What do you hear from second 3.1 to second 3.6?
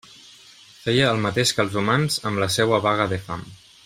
de fam.